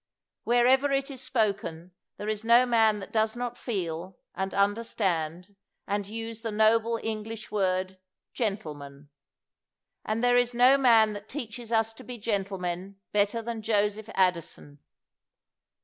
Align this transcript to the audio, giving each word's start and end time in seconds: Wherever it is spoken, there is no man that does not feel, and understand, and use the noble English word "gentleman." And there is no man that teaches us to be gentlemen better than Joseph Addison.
Wherever 0.45 0.91
it 0.91 1.11
is 1.11 1.21
spoken, 1.21 1.91
there 2.17 2.27
is 2.27 2.43
no 2.43 2.65
man 2.65 2.97
that 3.01 3.11
does 3.13 3.35
not 3.35 3.55
feel, 3.55 4.17
and 4.33 4.51
understand, 4.51 5.55
and 5.85 6.07
use 6.07 6.41
the 6.41 6.49
noble 6.51 6.99
English 7.03 7.51
word 7.51 7.99
"gentleman." 8.33 9.11
And 10.03 10.23
there 10.23 10.37
is 10.37 10.55
no 10.55 10.75
man 10.75 11.13
that 11.13 11.29
teaches 11.29 11.71
us 11.71 11.93
to 11.93 12.03
be 12.03 12.17
gentlemen 12.17 12.99
better 13.11 13.43
than 13.43 13.61
Joseph 13.61 14.09
Addison. 14.15 14.79